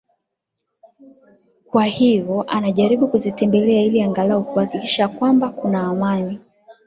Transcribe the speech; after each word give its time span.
kwa 1.65 1.85
hivo 1.85 2.41
anajaribu 2.47 3.07
kuzitembelea 3.07 3.81
ili 3.81 4.01
angalao 4.01 4.43
kuhakikisha 4.43 5.07
kwamba 5.07 5.49
kuna 5.49 5.83
amani 5.87 6.39